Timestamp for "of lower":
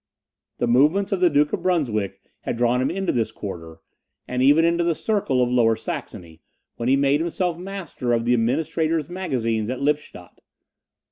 5.43-5.75